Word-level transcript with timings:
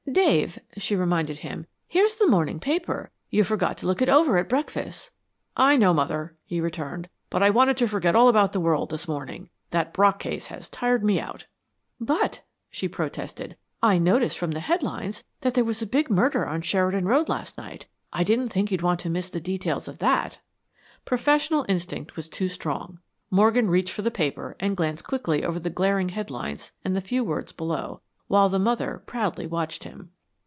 "Dave," 0.11 0.59
she 0.77 0.93
reminded 0.93 1.39
him, 1.39 1.67
"here's 1.87 2.17
the 2.17 2.27
morning 2.27 2.59
paper. 2.59 3.11
You 3.29 3.45
forgot 3.45 3.77
to 3.77 3.85
look 3.85 4.01
it 4.01 4.09
over 4.09 4.37
at 4.37 4.49
breakfast." 4.49 5.11
"I 5.55 5.77
know, 5.77 5.93
Mother," 5.93 6.35
he 6.43 6.59
returned, 6.59 7.07
"but 7.29 7.41
I 7.41 7.49
wanted 7.49 7.77
to 7.77 7.87
forget 7.87 8.13
all 8.13 8.27
about 8.27 8.51
the 8.51 8.59
world 8.59 8.89
this 8.89 9.07
morning. 9.07 9.49
That 9.69 9.93
Brock 9.93 10.19
case 10.19 10.47
has 10.47 10.67
tired 10.67 11.01
me 11.01 11.21
out." 11.21 11.45
"But," 11.97 12.41
she 12.69 12.89
protested, 12.89 13.55
"I 13.81 13.99
notice 13.99 14.35
from 14.35 14.51
the 14.51 14.59
headlines 14.59 15.23
that 15.41 15.53
there 15.53 15.63
was 15.63 15.81
a 15.81 15.87
big 15.87 16.09
murder 16.09 16.45
on 16.45 16.61
Sheridan 16.61 17.05
Road 17.07 17.29
last 17.29 17.57
night. 17.57 17.87
I 18.11 18.25
didn't 18.25 18.49
think 18.49 18.69
you'd 18.69 18.81
want 18.81 18.99
to 19.01 19.09
miss 19.09 19.29
the 19.29 19.39
details 19.39 19.87
of 19.87 19.99
that." 19.99 20.39
Professional 21.05 21.63
instinct 21.69 22.17
was 22.17 22.27
too 22.27 22.49
strong. 22.49 22.99
Morgan 23.29 23.69
reached 23.69 23.93
for 23.93 24.01
the 24.01 24.11
paper 24.11 24.57
and 24.59 24.75
glanced 24.75 25.07
quickly 25.07 25.45
over 25.45 25.59
the 25.59 25.69
glaring 25.69 26.09
headlines 26.09 26.73
and 26.83 26.97
the 26.97 27.01
few 27.01 27.23
words 27.23 27.53
below, 27.53 28.01
while 28.27 28.47
the 28.47 28.57
mother 28.59 29.03
proudly 29.05 29.45
watched 29.45 29.83
him. 29.83 30.09